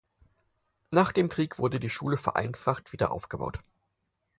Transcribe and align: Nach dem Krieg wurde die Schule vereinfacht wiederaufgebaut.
Nach 0.89 1.11
dem 1.11 1.29
Krieg 1.29 1.59
wurde 1.59 1.79
die 1.79 1.91
Schule 1.91 2.17
vereinfacht 2.17 2.91
wiederaufgebaut. 2.91 3.59